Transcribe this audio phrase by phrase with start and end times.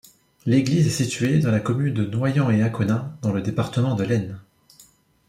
[0.47, 4.39] L'église est située sur la commune de Noyant-et-Aconin, dans le département de l'Aisne.